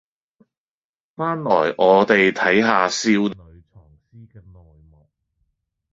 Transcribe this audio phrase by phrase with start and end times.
[1.15, 5.07] 翻來我哋睇下少女藏屍嘅內幕